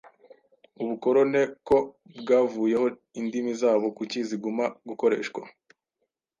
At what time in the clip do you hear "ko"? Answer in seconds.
1.67-1.77